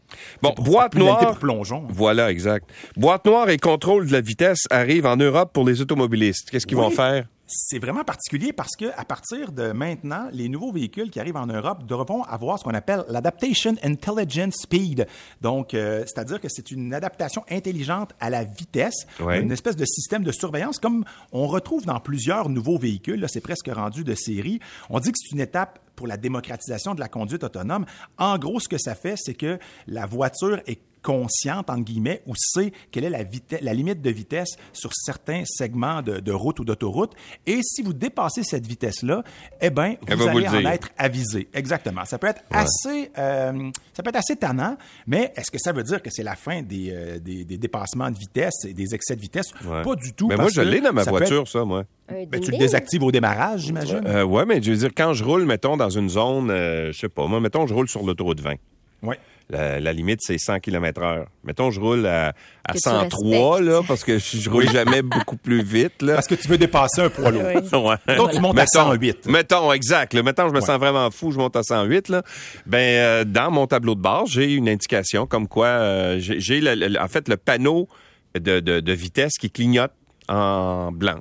Bon, 0.43 0.55
boîte 0.59 0.97
noire. 0.97 1.39
Plongeon. 1.39 1.85
Voilà, 1.91 2.33
exact. 2.33 2.69
Boîte 2.97 3.25
noire 3.25 3.51
et 3.51 3.59
contrôle 3.59 4.09
de 4.09 4.13
la 4.13 4.21
vitesse 4.21 4.65
arrivent 4.71 5.07
en 5.07 5.17
Europe 5.17 5.53
pour 5.53 5.65
les 5.65 5.81
automobilistes. 5.81 6.51
Qu'est-ce 6.51 6.67
qu'ils 6.67 6.77
vont 6.77 6.91
faire? 6.91 7.27
C'est 7.57 7.79
vraiment 7.79 8.05
particulier 8.05 8.53
parce 8.53 8.75
que 8.77 8.87
à 8.97 9.05
partir 9.05 9.53
de 9.53 9.73
maintenant, 9.73 10.29
les 10.33 10.49
nouveaux 10.49 10.73
véhicules 10.73 11.11
qui 11.11 11.21
arrivent 11.21 11.37
en 11.37 11.47
Europe 11.47 11.87
devront 11.87 12.23
avoir 12.25 12.59
ce 12.59 12.65
qu'on 12.65 12.75
appelle 12.75 13.05
l'adaptation 13.09 13.77
intelligent 13.83 14.51
speed. 14.51 15.07
Donc, 15.41 15.73
euh, 15.75 16.01
c'est-à-dire 16.01 16.41
que 16.41 16.49
c'est 16.51 16.71
une 16.71 16.93
adaptation 16.93 17.45
intelligente 17.51 18.13
à 18.19 18.31
la 18.31 18.45
vitesse, 18.45 19.07
une 19.21 19.53
espèce 19.53 19.77
de 19.77 19.85
système 19.85 20.25
de 20.25 20.33
surveillance 20.33 20.79
comme 20.79 21.05
on 21.33 21.47
retrouve 21.47 21.87
dans 21.87 22.01
plusieurs 22.01 22.49
nouveaux 22.49 22.79
véhicules. 22.79 23.21
Là, 23.21 23.29
c'est 23.29 23.41
presque 23.41 23.69
rendu 23.69 24.03
de 24.03 24.15
série. 24.15 24.59
On 24.91 24.99
dit 24.99 25.13
que 25.13 25.19
c'est 25.19 25.33
une 25.33 25.41
étape 25.41 25.79
pour 25.95 26.07
la 26.07 26.17
démocratisation 26.17 26.95
de 26.95 27.01
la 27.01 27.09
conduite 27.09 27.45
autonome. 27.45 27.87
En 28.19 28.37
gros, 28.39 28.59
ce 28.59 28.69
que 28.69 28.79
ça 28.79 28.95
fait, 28.95 29.15
c'est 29.17 29.35
que 29.35 29.59
la 29.87 30.07
voiture 30.07 30.61
est 30.67 30.81
consciente, 31.05 31.71
entre 31.71 31.85
guillemets, 31.85 32.23
ou 32.27 32.33
sait 32.35 32.73
quelle 32.91 33.05
est 33.05 33.11
la, 33.11 33.21
la 33.61 33.75
limite 33.75 34.01
de 34.01 34.11
vitesse 34.11 34.57
sur 34.73 34.91
certains 34.93 35.43
segments 35.47 36.03
de, 36.03 36.33
route 36.33 36.59
ou 36.59 36.65
d'autoroute. 36.65 37.13
Et 37.47 37.61
si 37.63 37.83
vous 37.83 37.93
dépassez 37.93 38.43
cette 38.43 38.67
vitesse-là, 38.67 39.23
eh 39.61 39.71
bien, 39.71 39.97
vous 40.09 40.27
allez 40.27 40.49
en 40.49 40.65
être 40.65 40.89
avisé. 40.97 41.49
Exactement. 41.53 42.05
Ça 42.07 42.19
peut 42.19 42.27
être 42.27 42.43
assez, 42.51 43.11
euh, 43.19 43.71
ça 43.93 44.03
peut 44.03 44.09
être 44.09 44.17
assez 44.17 44.37
tannant, 44.37 44.77
mais 45.07 45.33
est-ce 45.37 45.51
que 45.51 45.59
ça 45.59 45.73
veut 45.73 45.83
dire 45.83 46.03
que 46.03 46.11
c'est 46.11 46.23
la 46.23 46.35
fin 46.35 46.63
des, 46.63 46.91
euh, 46.91 47.19
des, 47.19 47.45
dépassements 47.45 48.11
de 48.11 48.19
vitesse 48.19 48.65
et 48.67 48.73
des 48.73 48.95
excès 48.95 49.15
de 49.15 49.21
vitesse? 49.21 49.53
Pas 49.63 49.95
du 49.95 50.15
tout. 50.15 50.29
Mais 50.29 50.37
moi, 50.37 50.49
je 50.53 50.63
l'ai 50.63 50.81
dans 50.81 50.93
ma 50.93 51.05
voiture, 51.05 51.47
ça, 51.47 51.65
moi. 51.65 51.85
Ben, 52.09 52.41
tu 52.41 52.51
le 52.51 52.59
désactives 52.59 53.03
au 53.03 53.13
démarrage, 53.13 53.63
j'imagine? 53.63 54.03
Euh, 54.07 54.25
oui, 54.25 54.43
mais 54.47 54.63
je 54.63 54.71
veux 54.71 54.77
dire, 54.77 54.91
quand 54.97 55.13
je 55.13 55.23
roule, 55.25 55.45
mettons, 55.45 55.77
dans 55.77 55.91
une 55.91 56.09
zone, 56.09 56.49
je 56.49 56.97
sais 56.99 57.09
pas, 57.11 57.27
moi, 57.27 57.41
mettons, 57.41 57.67
je 57.67 57.75
roule 57.75 57.89
sur 57.89 58.03
l'autoroute 58.03 58.41
20. 58.41 58.55
Oui. 59.03 59.17
La, 59.51 59.93
limite, 59.93 60.21
c'est 60.23 60.39
100 60.39 60.61
km 60.61 61.03
heure. 61.03 61.27
Mettons, 61.45 61.71
je 61.71 61.79
roule 61.79 62.07
à, 62.07 62.33
à 62.65 62.75
103, 62.75 63.61
là, 63.61 63.83
parce 63.87 64.03
que 64.03 64.19
je, 64.19 64.39
je 64.39 64.51
roule 64.51 64.69
jamais 64.71 65.03
beaucoup 65.03 65.37
plus 65.37 65.63
vite, 65.63 66.01
là. 66.01 66.15
Parce 66.15 66.27
que 66.27 66.35
tu 66.35 66.49
veux 66.49 66.57
dépasser 66.57 67.03
un 67.03 67.11
poids 67.11 67.31
lourd. 67.31 67.43
Donc, 67.71 68.31
tu 68.33 68.41
montes 68.41 68.59
à 68.59 68.67
108. 68.67 69.27
Mettons, 69.27 69.73
exact. 69.73 70.15
Là. 70.15 70.23
Mettons, 70.23 70.49
je 70.49 70.55
me 70.55 70.61
sens 70.61 70.79
vraiment 70.79 71.11
fou, 71.11 71.31
je 71.31 71.39
monte 71.39 71.57
à 71.57 71.63
108, 71.63 72.09
là. 72.09 72.23
Ben, 72.67 72.79
euh, 72.79 73.25
dans 73.25 73.51
mon 73.51 73.67
tableau 73.67 73.95
de 73.95 74.01
bord, 74.01 74.27
j'ai 74.27 74.55
une 74.55 74.69
indication 74.69 75.27
comme 75.27 75.47
quoi, 75.47 75.67
euh, 75.67 76.17
j'ai, 76.19 76.63
en 76.99 77.09
fait, 77.09 77.29
le 77.29 77.37
panneau 77.37 77.89
de, 78.35 78.61
de, 78.61 78.81
de 78.81 78.93
vitesse 78.93 79.35
qui 79.39 79.51
clignote 79.51 79.93
en 80.29 80.91
blanc. 80.91 81.19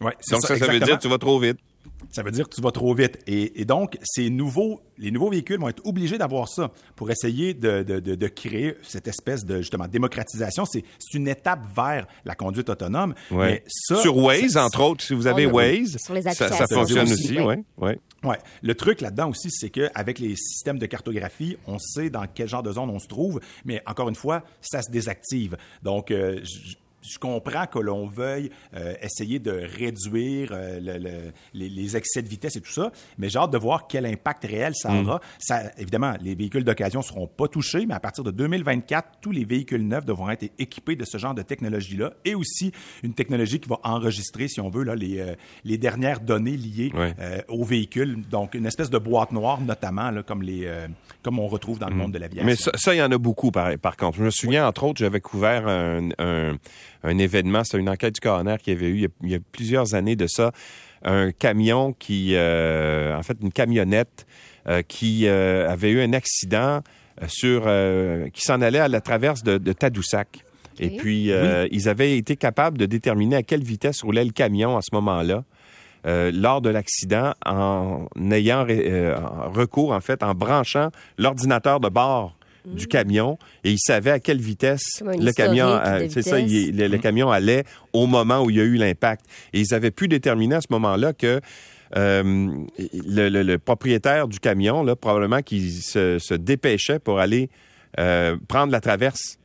Ouais, 0.00 0.12
Donc, 0.30 0.42
ça, 0.42 0.56
ça 0.56 0.66
veut 0.66 0.80
dire 0.80 0.96
que 0.96 1.02
tu 1.02 1.08
vas 1.08 1.18
trop 1.18 1.38
vite. 1.38 1.58
Ça 2.10 2.22
veut 2.22 2.30
dire 2.30 2.48
que 2.48 2.54
tu 2.54 2.62
vas 2.62 2.70
trop 2.70 2.94
vite. 2.94 3.18
Et, 3.26 3.64
donc, 3.64 3.98
ces 4.02 4.30
nouveaux, 4.30 4.80
les 4.96 5.10
nouveaux 5.10 5.30
véhicules 5.30 5.58
vont 5.58 5.68
être 5.68 5.84
obligés 5.86 6.18
d'avoir 6.18 6.48
ça 6.48 6.70
pour 6.94 7.10
essayer 7.10 7.54
de, 7.54 7.82
de, 7.82 8.00
de, 8.00 8.28
créer 8.28 8.76
cette 8.82 9.08
espèce 9.08 9.44
de 9.44 9.58
justement 9.58 9.86
démocratisation. 9.88 10.64
C'est 10.64 10.84
une 11.14 11.28
étape 11.28 11.60
vers 11.74 12.06
la 12.24 12.34
conduite 12.34 12.70
autonome. 12.70 13.14
Mais 13.30 13.62
ça, 13.66 13.96
Sur 13.96 14.16
Waze, 14.16 14.56
entre 14.56 14.82
autres, 14.82 15.04
si 15.04 15.14
vous 15.14 15.26
avez 15.26 15.46
Waze, 15.46 15.96
ça, 15.98 16.48
ça, 16.50 16.66
fonctionne 16.66 17.10
aussi. 17.10 17.38
Oui. 17.38 17.56
Ouais. 17.76 17.98
Ouais. 18.24 18.38
Le 18.62 18.74
truc 18.74 19.00
là-dedans 19.00 19.30
aussi, 19.30 19.50
c'est 19.50 19.70
qu'avec 19.70 20.18
les 20.18 20.34
systèmes 20.36 20.78
de 20.78 20.86
cartographie, 20.86 21.56
on 21.66 21.78
sait 21.78 22.10
dans 22.10 22.24
quel 22.32 22.48
genre 22.48 22.62
de 22.62 22.72
zone 22.72 22.90
on 22.90 22.98
se 22.98 23.08
trouve, 23.08 23.40
mais 23.64 23.82
encore 23.86 24.08
une 24.08 24.14
fois, 24.14 24.42
ça 24.60 24.82
se 24.82 24.90
désactive. 24.90 25.56
Donc, 25.82 26.10
euh, 26.10 26.40
je 27.08 27.18
comprends 27.18 27.66
que 27.66 27.78
l'on 27.78 28.06
veuille 28.06 28.50
euh, 28.74 28.94
essayer 29.00 29.38
de 29.38 29.50
réduire 29.50 30.50
euh, 30.52 31.30
les, 31.54 31.96
excès 31.96 32.22
de 32.22 32.28
vitesse 32.28 32.56
et 32.56 32.60
tout 32.60 32.72
ça, 32.72 32.90
mais 33.18 33.28
j'ai 33.28 33.38
hâte 33.38 33.52
de 33.52 33.58
voir 33.58 33.86
quel 33.86 34.06
impact 34.06 34.44
réel 34.44 34.74
ça 34.74 34.90
mm. 34.90 35.06
aura. 35.06 35.20
Ça, 35.38 35.62
évidemment, 35.78 36.14
les 36.20 36.34
véhicules 36.34 36.64
d'occasion 36.64 37.00
ne 37.00 37.04
seront 37.04 37.26
pas 37.26 37.48
touchés, 37.48 37.86
mais 37.86 37.94
à 37.94 38.00
partir 38.00 38.24
de 38.24 38.30
2024, 38.30 39.18
tous 39.20 39.30
les 39.30 39.44
véhicules 39.44 39.86
neufs 39.86 40.04
devront 40.04 40.30
être 40.30 40.50
équipés 40.58 40.96
de 40.96 41.04
ce 41.04 41.18
genre 41.18 41.34
de 41.34 41.42
technologie-là 41.42 42.12
et 42.24 42.34
aussi 42.34 42.72
une 43.02 43.14
technologie 43.14 43.60
qui 43.60 43.68
va 43.68 43.78
enregistrer, 43.84 44.48
si 44.48 44.60
on 44.60 44.68
veut, 44.68 44.84
là, 44.84 44.94
les, 44.94 45.20
euh, 45.20 45.34
les 45.64 45.78
dernières 45.78 46.20
données 46.20 46.56
liées 46.56 46.92
aux 47.48 47.64
véhicules. 47.64 48.22
Donc, 48.28 48.54
une 48.54 48.66
espèce 48.66 48.90
de 48.90 48.98
boîte 48.98 49.32
noire, 49.32 49.60
notamment, 49.60 50.10
là, 50.10 50.22
comme, 50.22 50.42
les, 50.42 50.68
comme 51.22 51.38
on 51.38 51.46
retrouve 51.46 51.78
dans 51.78 51.88
le 51.88 51.94
mm. 51.94 51.98
monde 51.98 52.12
de 52.12 52.18
l'aviation. 52.18 52.46
Mais 52.46 52.56
ça, 52.56 52.94
il 52.94 52.98
y 52.98 53.02
en 53.02 53.12
a 53.12 53.18
beaucoup, 53.18 53.50
par, 53.50 53.76
par 53.78 53.96
contre. 53.96 54.18
Je 54.18 54.24
me 54.24 54.30
souviens, 54.30 54.66
entre 54.66 54.84
autres, 54.84 54.98
j'avais 54.98 55.20
couvert 55.20 55.66
un, 55.68 56.08
un 56.18 56.56
événement, 57.04 57.62
c'est 57.64 57.78
une 57.78 57.88
enquête 57.88 58.14
du 58.14 58.20
coroner 58.20 58.56
qui 58.62 58.70
avait 58.70 58.88
eu 58.88 59.08
il 59.22 59.30
y 59.30 59.34
a, 59.34 59.38
plusieurs 59.52 59.94
années 59.94 60.16
de 60.16 60.26
ça, 60.26 60.52
un 61.04 61.32
camion 61.32 61.92
qui, 61.92 62.34
euh, 62.34 63.16
en 63.16 63.22
fait, 63.22 63.36
une 63.40 63.52
camionnette 63.52 64.26
euh, 64.68 64.82
qui 64.82 65.26
euh, 65.26 65.70
avait 65.70 65.90
eu 65.90 66.00
un 66.00 66.12
accident 66.12 66.80
sur, 67.28 67.62
qui 68.34 68.42
s'en 68.42 68.60
allait 68.60 68.78
à 68.78 68.88
la 68.88 69.00
traverse 69.00 69.42
de, 69.42 69.72
Tadoussac. 69.72 70.44
Et 70.78 70.90
puis, 70.90 71.30
ils 71.70 71.88
avaient 71.88 72.18
été 72.18 72.36
capables 72.36 72.76
de 72.76 72.84
déterminer 72.84 73.36
à 73.36 73.42
quelle 73.42 73.64
vitesse 73.64 74.02
roulait 74.02 74.24
le 74.24 74.32
camion 74.32 74.76
à 74.76 74.82
ce 74.82 74.94
moment-là. 74.94 75.42
lors 76.04 76.60
de 76.60 76.68
l'accident 76.68 77.32
en 77.46 78.06
ayant 78.30 78.66
recours, 78.66 79.92
en 79.92 80.00
fait, 80.02 80.22
en 80.22 80.34
branchant 80.34 80.90
l'ordinateur 81.16 81.80
de 81.80 81.88
bord 81.88 82.35
du 82.66 82.86
camion 82.86 83.38
et 83.64 83.72
il 83.72 83.78
savait 83.78 84.10
à 84.10 84.20
quelle 84.20 84.40
vitesse 84.40 85.02
le 85.02 85.32
camion, 85.32 85.80
c'est 86.10 86.22
ça, 86.22 86.38
le, 86.38 86.96
camion 86.98 87.30
allait 87.30 87.64
au 87.92 88.06
moment 88.06 88.42
où 88.42 88.50
il 88.50 88.56
y 88.56 88.60
a 88.60 88.64
eu 88.64 88.76
l'impact. 88.76 89.24
Et 89.52 89.60
ils 89.60 89.74
avaient 89.74 89.90
pu 89.90 90.08
déterminer 90.08 90.56
à 90.56 90.60
ce 90.60 90.68
moment-là 90.70 91.12
que 91.12 91.40
euh, 91.96 92.48
le, 92.92 93.56
propriétaire 93.56 94.28
du 94.28 94.40
camion, 94.40 94.82
là, 94.82 94.96
probablement 94.96 95.42
qu'il 95.42 95.70
se, 95.72 96.34
dépêchait 96.34 96.98
pour 96.98 97.20
aller 97.20 97.48
euh, 97.98 98.36
prendre 98.48 98.72
la 98.72 98.80
traverse 98.80 99.38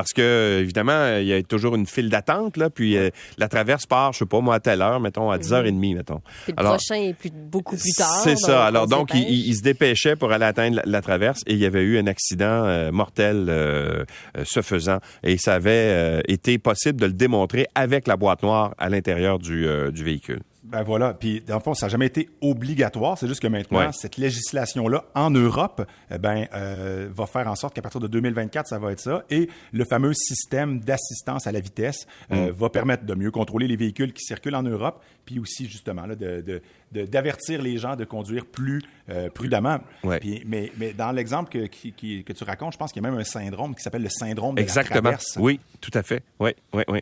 parce 0.00 0.14
que, 0.14 0.60
évidemment, 0.60 1.18
il 1.18 1.26
y 1.26 1.34
a 1.34 1.42
toujours 1.42 1.74
une 1.74 1.84
file 1.84 2.08
d'attente, 2.08 2.56
là, 2.56 2.70
puis 2.70 2.96
euh, 2.96 3.10
la 3.36 3.48
traverse 3.48 3.84
part, 3.84 4.14
je 4.14 4.20
sais 4.20 4.24
pas, 4.24 4.40
moi, 4.40 4.54
à 4.54 4.60
telle 4.60 4.80
heure, 4.80 4.98
mettons, 4.98 5.30
à 5.30 5.36
10h30, 5.36 5.94
mettons. 5.94 6.22
Puis 6.44 6.54
le 6.56 6.64
prochain 6.64 6.94
est 6.94 7.12
plus, 7.12 7.30
beaucoup 7.30 7.76
plus 7.76 7.92
tard. 7.98 8.22
C'est 8.24 8.38
ça. 8.38 8.64
Alors, 8.64 8.86
donc, 8.86 9.10
il, 9.12 9.54
se 9.54 9.60
dépêchait 9.60 10.16
pour 10.16 10.32
aller 10.32 10.46
atteindre 10.46 10.80
la, 10.86 11.02
traverse 11.02 11.42
et 11.46 11.52
il 11.52 11.58
y 11.58 11.66
avait 11.66 11.82
eu 11.82 11.98
un 11.98 12.06
accident 12.06 12.64
euh, 12.64 12.90
mortel 12.90 13.48
euh, 13.50 14.04
ce 14.42 14.62
faisant. 14.62 15.00
Et 15.22 15.36
ça 15.36 15.52
avait 15.52 16.22
été 16.28 16.56
possible 16.56 16.98
de 16.98 17.04
le 17.04 17.12
démontrer 17.12 17.66
avec 17.74 18.06
la 18.06 18.16
boîte 18.16 18.42
noire 18.42 18.74
à 18.78 18.88
l'intérieur 18.88 19.38
du, 19.38 19.66
du 19.92 20.02
véhicule. 20.02 20.40
Ben 20.62 20.82
voilà. 20.82 21.14
Puis, 21.14 21.40
dans 21.40 21.54
le 21.54 21.60
fond, 21.60 21.72
ça 21.72 21.86
n'a 21.86 21.90
jamais 21.90 22.06
été 22.06 22.28
obligatoire. 22.42 23.16
C'est 23.16 23.26
juste 23.26 23.40
que 23.40 23.46
maintenant, 23.46 23.92
cette 23.92 24.18
législation-là, 24.18 25.04
en 25.14 25.30
Europe, 25.30 25.86
eh 26.10 26.18
ben, 26.18 26.46
euh, 26.52 27.08
va 27.10 27.26
faire 27.26 27.48
en 27.48 27.54
sorte 27.54 27.74
qu'à 27.74 27.80
partir 27.80 28.00
de 28.00 28.06
2024, 28.06 28.68
ça 28.68 28.78
va 28.78 28.92
être 28.92 29.00
ça. 29.00 29.24
Et 29.30 29.48
le 29.72 29.84
fameux 29.84 30.12
système 30.12 30.80
d'assistance 30.80 31.46
à 31.46 31.52
la 31.52 31.60
vitesse 31.60 32.06
euh, 32.30 32.48
mm. 32.48 32.50
va 32.50 32.68
permettre 32.68 33.04
de 33.06 33.14
mieux 33.14 33.30
contrôler 33.30 33.68
les 33.68 33.76
véhicules 33.76 34.12
qui 34.12 34.22
circulent 34.22 34.54
en 34.54 34.62
Europe, 34.62 35.02
puis 35.24 35.38
aussi, 35.38 35.66
justement, 35.66 36.04
là, 36.04 36.14
de, 36.14 36.60
d'avertir 36.92 37.62
les 37.62 37.78
gens 37.78 37.96
de 37.96 38.04
conduire 38.04 38.46
plus 38.46 38.82
euh, 39.08 39.30
prudemment. 39.30 39.78
Puis, 40.20 40.42
mais, 40.46 40.72
mais 40.78 40.92
dans 40.92 41.12
l'exemple 41.12 41.50
que, 41.50 41.66
que 41.66 42.32
tu 42.32 42.44
racontes, 42.44 42.72
je 42.72 42.78
pense 42.78 42.92
qu'il 42.92 43.02
y 43.02 43.06
a 43.06 43.10
même 43.10 43.18
un 43.18 43.24
syndrome 43.24 43.74
qui 43.74 43.82
s'appelle 43.82 44.02
le 44.02 44.08
syndrome 44.08 44.56
de 44.56 44.60
Exactement. 44.60 44.96
la 44.96 45.00
traverse. 45.02 45.36
Oui, 45.38 45.60
tout 45.80 45.92
à 45.94 46.02
fait. 46.02 46.22
Oui, 46.38 46.50
oui, 46.72 46.82
oui 46.88 47.00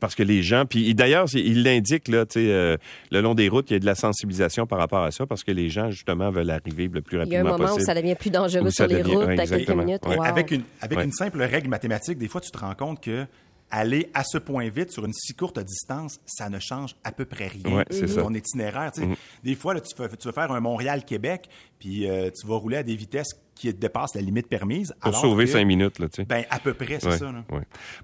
parce 0.00 0.14
que 0.14 0.22
les 0.22 0.42
gens, 0.42 0.64
puis 0.64 0.94
d'ailleurs, 0.94 1.26
il 1.34 1.64
l'indique 1.64 2.08
là, 2.08 2.24
tu 2.24 2.40
sais, 2.40 2.50
euh, 2.50 2.76
le 3.10 3.20
long 3.20 3.34
des 3.34 3.48
routes, 3.48 3.70
il 3.70 3.74
y 3.74 3.76
a 3.76 3.80
de 3.80 3.86
la 3.86 3.94
sensibilisation 3.94 4.66
par 4.66 4.78
rapport 4.78 5.02
à 5.02 5.10
ça, 5.10 5.26
parce 5.26 5.42
que 5.42 5.52
les 5.52 5.68
gens 5.68 5.90
justement 5.90 6.30
veulent 6.30 6.50
arriver 6.50 6.88
le 6.88 7.02
plus 7.02 7.18
rapidement 7.18 7.18
possible. 7.18 7.28
Il 7.28 7.32
y 7.32 7.36
a 7.36 7.40
un 7.40 7.58
moment 7.58 7.74
où 7.74 7.80
ça 7.80 7.94
devient 7.94 8.14
plus 8.14 8.30
dangereux 8.30 8.70
sur 8.70 8.86
les 8.86 9.02
routes 9.02 9.38
à 9.38 9.46
quelques 9.46 9.70
minutes. 9.70 10.02
Avec 10.24 10.50
une 10.50 10.62
avec 10.80 11.02
une 11.02 11.12
simple 11.12 11.42
règle 11.42 11.68
mathématique, 11.68 12.18
des 12.18 12.28
fois, 12.28 12.40
tu 12.40 12.50
te 12.50 12.58
rends 12.58 12.74
compte 12.74 13.02
que 13.02 13.26
aller 13.72 14.10
à 14.12 14.22
ce 14.22 14.38
point 14.38 14.68
vite 14.68 14.92
sur 14.92 15.04
une 15.04 15.14
si 15.14 15.34
courte 15.34 15.58
distance, 15.58 16.20
ça 16.26 16.48
ne 16.50 16.60
change 16.60 16.94
à 17.02 17.10
peu 17.10 17.24
près 17.24 17.48
rien. 17.48 17.78
Ouais, 17.78 17.84
c'est 17.90 18.14
ton 18.14 18.32
itinéraire. 18.32 18.90
Mm-hmm. 18.90 19.16
Des 19.42 19.54
fois, 19.54 19.74
là, 19.74 19.80
tu, 19.80 19.96
vas, 19.96 20.08
faire 20.32 20.52
un 20.52 20.60
Montréal-Québec, 20.60 21.48
puis 21.78 22.08
euh, 22.08 22.30
tu 22.30 22.46
vas 22.46 22.56
rouler 22.56 22.76
à 22.76 22.82
des 22.82 22.94
vitesses 22.94 23.34
qui 23.62 23.72
dépasse 23.72 24.14
la 24.14 24.20
limite 24.20 24.48
permise. 24.48 24.92
Pour 25.00 25.14
sauver 25.14 25.46
cinq 25.46 25.64
minutes, 25.64 25.98
là, 25.98 26.08
tu 26.08 26.22
sais. 26.22 26.24
Ben, 26.24 26.44
à 26.50 26.58
peu 26.58 26.74
près, 26.74 26.98
c'est 27.00 27.16
ça. 27.16 27.26
Là. 27.26 27.44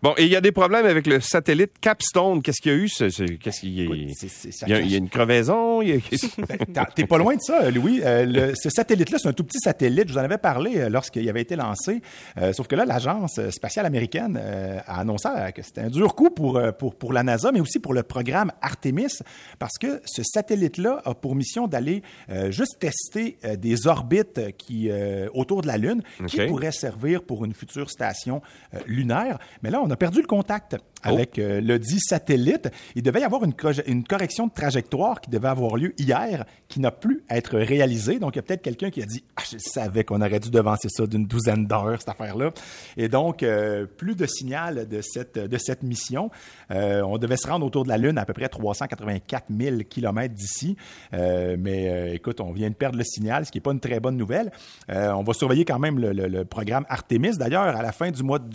Bon, 0.03 0.15
et 0.17 0.25
il 0.25 0.31
y 0.31 0.37
a 0.37 0.41
des 0.41 0.53
problèmes 0.53 0.87
avec 0.87 1.07
le 1.07 1.21
satellite 1.21 1.73
Capstone. 1.81 2.43
Qu'est-ce 2.43 2.61
qu'il 2.61 2.73
y 2.73 2.75
a 2.75 2.79
eu? 2.79 2.89
Qu'est-ce 2.89 3.61
qu'il 3.61 3.73
y, 3.75 3.81
a... 3.81 4.81
il 4.81 4.91
y 4.91 4.95
a 4.95 4.99
une 4.99 5.09
crevaison? 5.09 5.81
Ben, 5.81 6.87
t'es 6.95 7.07
pas 7.07 7.19
loin 7.19 7.35
de 7.35 7.41
ça, 7.41 7.71
Louis. 7.71 8.01
Euh, 8.05 8.55
ce 8.55 8.71
satellite-là, 8.71 9.19
c'est 9.19 9.29
un 9.29 9.33
tout 9.33 9.45
petit 9.45 9.59
satellite. 9.59 10.09
Je 10.09 10.13
vous 10.13 10.19
en 10.19 10.23
avais 10.23 10.39
parlé 10.39 10.77
euh, 10.77 10.89
lorsqu'il 10.89 11.29
avait 11.29 11.43
été 11.43 11.57
lancé. 11.57 12.03
Euh, 12.41 12.53
sauf 12.53 12.69
que 12.69 12.77
là, 12.77 12.85
l'Agence 12.85 13.41
spatiale 13.51 13.87
américaine 13.87 14.37
a 14.87 15.01
annoncé 15.01 15.29
que 15.55 15.63
c'était 15.63 15.81
un 15.81 15.91
dur 15.91 16.15
coup 16.15 16.31
pour, 16.31 16.61
pour, 16.79 16.95
pour 16.95 17.13
la 17.13 17.25
NASA, 17.25 17.51
mais 17.51 17.61
aussi 17.61 17.81
pour 17.81 17.95
le 17.95 18.05
programme 18.05 18.53
Artemis, 18.63 19.19
parce 19.59 19.79
que 19.79 20.01
ce 20.05 20.23
satellite-là 20.23 21.03
a 21.05 21.15
pour 21.15 21.35
mission 21.35 21.67
d'aller 21.67 22.03
juste 22.51 22.79
tester 22.79 23.39
des 23.59 23.87
orbites 23.87 24.57
qui 24.57 24.91
autour 25.33 25.48
de 25.57 25.67
la 25.67 25.79
Lune 25.79 26.03
qui 26.27 26.41
pourrait 26.47 26.73
servir 26.73 27.23
pour 27.23 27.45
une 27.45 27.55
future 27.55 27.91
station 27.91 28.43
euh, 28.75 28.79
lunaire. 28.87 29.39
Mais 29.63 29.71
là, 29.71 29.81
on 29.83 29.91
a 29.91 29.97
perdu 29.97 30.21
le 30.21 30.27
contact 30.27 30.77
avec 31.03 31.35
oh. 31.39 31.41
euh, 31.41 31.61
le 31.61 31.79
dit 31.79 32.01
satellite. 32.01 32.69
Il 32.95 33.03
devait 33.03 33.21
y 33.21 33.25
avoir 33.25 33.45
une, 33.45 33.55
une, 33.87 34.05
correction 34.05 34.47
de 34.47 34.53
trajectoire 34.53 35.21
qui 35.21 35.31
devait 35.31 35.49
avoir 35.49 35.77
lieu 35.77 35.95
hier, 35.99 36.45
qui 36.69 36.81
n'a 36.81 36.91
plus 36.91 37.23
à 37.29 37.37
être 37.37 37.59
réalisée. 37.59 38.19
Donc, 38.19 38.35
il 38.35 38.39
y 38.39 38.41
a 38.41 38.43
peut-être 38.43 38.63
quelqu'un 38.63 38.91
qui 38.91 39.03
a 39.03 39.07
dit 39.07 39.25
ah, 39.37 39.43
Je 39.51 39.59
savais 39.59 40.05
qu'on 40.05 40.21
aurait 40.21 40.41
dû 40.41 40.51
devancer 40.51 40.89
ça 40.89 41.07
d'une 41.07 41.27
douzaine 41.27 41.67
d'heures, 41.67 42.01
cette 42.01 42.09
affaire-là. 42.09 42.51
Et 42.97 43.09
donc, 43.09 43.43
euh, 43.43 43.87
plus 43.87 44.15
de 44.15 44.27
signal 44.27 44.89
de 44.89 45.01
cette, 45.03 45.39
de 45.39 45.59
cette 45.59 45.83
mission. 45.83 46.31
on 46.71 47.19
devait 47.19 47.37
se 47.37 47.47
rendre 47.47 47.65
autour 47.67 47.85
de 47.85 47.89
la 47.89 47.99
Lune 47.99 48.19
à, 48.19 48.25
peu 48.25 48.33
près 48.33 48.49
384 48.49 49.47
000 49.57 49.77
kilomètres 49.89 50.35
d'ici. 50.35 50.77
mais 51.13 52.15
écoute, 52.15 52.41
on 52.41 52.53
vient 52.53 52.71
de 52.71 52.75
perdre 52.75 52.99
le 52.99 53.05
signal, 53.05 53.47
ce 53.47 53.53
qui 53.53 53.59
n'est 53.59 53.63
pas 53.63 53.73
une 53.73 53.81
très 53.81 54.01
bonne 54.01 54.17
nouvelle. 54.17 54.51
on 54.89 55.23
va 55.23 55.28
surveiller 55.35 55.65
quand 55.65 55.79
même 55.79 55.99
le, 55.99 56.45
programme 56.45 56.85
Artemis. 56.89 57.37
D'ailleurs, 57.37 57.63
à 57.63 57.83
la 57.83 57.93
fin 57.93 58.11
du 58.11 58.23
mois 58.23 58.39
de 58.39 58.55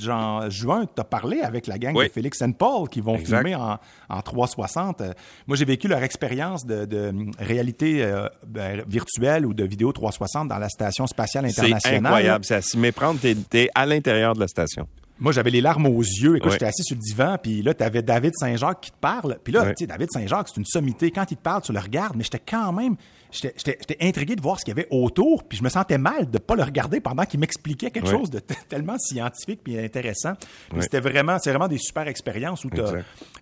juin, 0.50 0.86
tu 0.86 1.02
as 1.02 1.04
parlé 1.04 1.42
avec 1.42 1.68
la 1.68 1.78
gang 1.78 1.96
de 1.96 2.08
Félix 2.10 2.42
and 2.42 2.54
Paul 2.54 2.90
qui 2.90 3.02
vont 3.02 3.18
filmer 3.18 3.56
en, 3.56 3.78
360. 4.24 5.02
Euh, 5.02 5.12
moi, 5.48 5.58
j'ai 5.58 5.66
vécu 5.66 5.88
leur 5.88 6.04
expérience 6.04 6.66
de, 6.66 7.14
réalité 7.40 8.04
euh, 8.04 8.28
ben, 8.48 8.84
virtuelle 8.88 9.46
ou 9.46 9.54
de 9.54 9.64
vidéo 9.64 9.92
360 9.92 10.48
dans 10.48 10.58
la 10.58 10.70
Station 10.70 11.08
spatiale 11.08 11.46
internationale. 11.46 11.82
C'est 11.84 11.96
incroyable. 11.96 12.46
C'est 12.46 12.56
à 12.56 12.62
s'y 12.62 12.78
méprendre. 12.78 13.20
Tu 13.20 13.36
es, 13.58 13.70
à 13.76 13.86
l'intérieur 13.86 14.34
de 14.34 14.40
la 14.40 14.48
station. 14.48 14.88
Moi, 15.20 15.32
j'avais 15.32 15.52
les 15.52 15.62
larmes 15.62 15.86
aux 15.86 16.02
yeux. 16.02 16.38
Écoute, 16.38 16.52
j'étais 16.54 16.66
assis 16.66 16.84
sur 16.84 16.96
le 16.96 17.02
divan, 17.02 17.38
puis 17.42 17.62
là, 17.62 17.74
tu 17.74 17.84
avais 17.84 18.02
David 18.02 18.34
Saint-Jacques 18.36 18.82
qui 18.82 18.92
te 18.92 18.98
parle. 19.00 19.38
Puis 19.44 19.54
là, 19.54 19.68
tu 19.68 19.74
sais, 19.80 19.88
David 19.88 20.10
Saint-Jacques, 20.12 20.48
c'est 20.50 20.58
une 20.60 20.66
sommité. 20.66 21.12
Quand 21.12 21.30
il 21.32 21.38
te 21.38 21.42
parle, 21.42 21.62
tu 21.62 21.72
le 21.72 21.80
regardes, 21.80 22.16
mais 22.16 22.24
j'étais 22.24 22.42
quand 22.46 22.72
même 22.74 22.96
j'étais 23.34 23.98
intrigué 24.02 24.36
de 24.36 24.42
voir 24.42 24.60
ce 24.60 24.66
qu'il 24.66 24.76
y 24.76 24.80
avait 24.80 24.88
autour, 24.92 25.44
puis 25.44 25.58
je 25.58 25.64
me 25.64 25.70
sentais 25.70 25.98
mal 25.98 26.30
de 26.30 26.34
ne 26.34 26.38
pas 26.38 26.56
le 26.56 26.64
regarder 26.64 27.00
pendant 27.00 27.26
qu'il 27.26 27.40
m'expliquait 27.40 27.92
quelque 27.92 28.10
chose 28.10 28.30
de 28.30 28.40
tellement 28.70 28.98
scientifique 28.98 29.62
puis 29.64 29.78
intéressant. 29.80 30.34
C'était 30.80 31.00
vraiment, 31.00 31.38
c'est 31.40 31.50
vraiment 31.50 31.68
des 31.68 31.78
super 31.78 32.08
expériences 32.08 32.66
où 32.66 32.70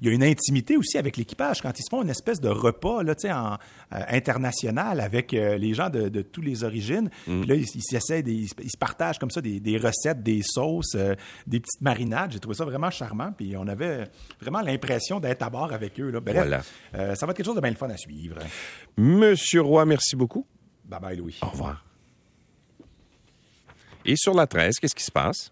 il 0.01 0.07
y 0.07 0.09
a 0.09 0.13
une 0.13 0.23
intimité 0.23 0.77
aussi 0.77 0.97
avec 0.97 1.17
l'équipage 1.17 1.61
quand 1.61 1.77
ils 1.77 1.83
se 1.83 1.89
font 1.89 2.01
une 2.01 2.09
espèce 2.09 2.39
de 2.39 2.49
repas 2.49 3.03
là, 3.03 3.13
en, 3.25 3.57
euh, 3.95 4.01
international 4.09 4.99
avec 4.99 5.33
euh, 5.33 5.57
les 5.57 5.73
gens 5.73 5.89
de, 5.89 6.09
de 6.09 6.21
toutes 6.21 6.45
les 6.45 6.63
origines. 6.63 7.09
Mm. 7.27 7.41
Puis 7.41 7.49
là, 7.49 7.55
ils, 7.55 7.65
ils, 7.75 8.29
ils, 8.29 8.47
se 8.47 8.77
partagent 8.79 9.19
comme 9.19 9.31
ça 9.31 9.41
des, 9.41 9.59
des 9.59 9.77
recettes, 9.77 10.23
des 10.23 10.41
sauces, 10.43 10.95
euh, 10.95 11.15
des 11.47 11.59
petites 11.59 11.81
marinades. 11.81 12.31
J'ai 12.31 12.39
trouvé 12.39 12.55
ça 12.55 12.65
vraiment 12.65 12.89
charmant, 12.89 13.31
puis 13.35 13.55
on 13.57 13.67
avait 13.67 14.07
vraiment 14.39 14.61
l'impression 14.61 15.19
d'être 15.19 15.41
à 15.43 15.49
bord 15.49 15.73
avec 15.73 15.99
eux. 15.99 16.09
Là. 16.09 16.19
Bref, 16.19 16.73
ça 16.93 17.25
va 17.25 17.31
être 17.31 17.33
quelque 17.33 17.45
chose 17.45 17.55
de 17.55 17.61
bien 17.61 17.71
le 17.71 17.75
fun 17.75 17.89
à 17.89 17.97
suivre. 17.97 18.37
Monsieur 18.97 19.61
Roy, 19.81 19.85
merci 19.85 20.15
beaucoup. 20.15 20.45
Bye 20.85 20.99
bye, 20.99 21.17
Louis. 21.17 21.39
Au 21.41 21.47
revoir. 21.47 21.83
Et 24.05 24.15
sur 24.15 24.33
la 24.33 24.47
13, 24.47 24.79
qu'est-ce 24.79 24.95
qui 24.95 25.03
se 25.03 25.11
passe? 25.11 25.51